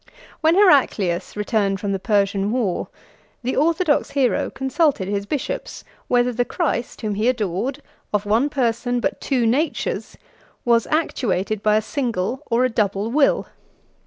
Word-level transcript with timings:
When 0.39 0.55
Heraclius 0.55 1.37
returned 1.37 1.79
from 1.79 1.91
the 1.91 1.99
Persian 1.99 2.51
war, 2.51 2.87
the 3.43 3.55
orthodox 3.55 4.09
hero 4.09 4.49
consulted 4.49 5.07
his 5.07 5.27
bishops, 5.27 5.83
whether 6.07 6.33
the 6.33 6.43
Christ 6.43 7.01
whom 7.01 7.13
he 7.13 7.27
adored, 7.29 7.83
of 8.11 8.25
one 8.25 8.49
person, 8.49 8.99
but 8.99 9.11
of 9.11 9.19
two 9.19 9.45
natures, 9.45 10.17
was 10.65 10.87
actuated 10.87 11.61
by 11.61 11.75
a 11.75 11.83
single 11.83 12.41
or 12.49 12.65
a 12.65 12.67
double 12.69 13.11
will. 13.11 13.45